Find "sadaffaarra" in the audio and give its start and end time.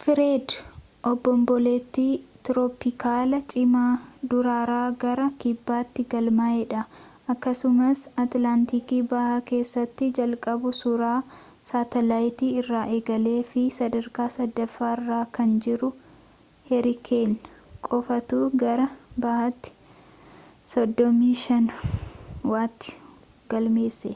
14.36-15.24